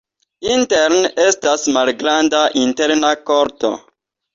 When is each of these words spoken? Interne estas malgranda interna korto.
Interne 0.53 1.11
estas 1.25 1.67
malgranda 1.77 2.43
interna 2.67 3.17
korto. 3.33 3.77